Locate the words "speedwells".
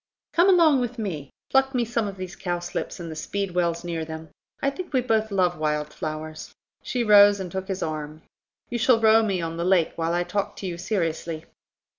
3.15-3.83